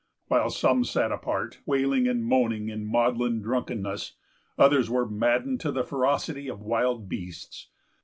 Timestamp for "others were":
4.57-5.07